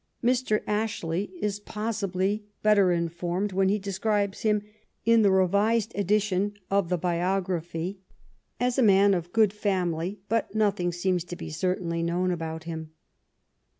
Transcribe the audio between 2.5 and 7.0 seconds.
better informed when he describes him, in the revised edition of the